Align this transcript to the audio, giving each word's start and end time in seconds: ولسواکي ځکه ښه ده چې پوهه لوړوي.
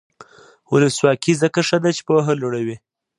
ولسواکي 0.73 1.33
ځکه 1.41 1.59
ښه 1.67 1.77
ده 1.83 1.91
چې 1.95 2.01
پوهه 2.07 2.33
لوړوي. 2.41 2.77